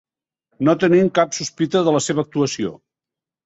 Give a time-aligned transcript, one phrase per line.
[0.67, 2.77] No tenim cap sospita de la seva actuació.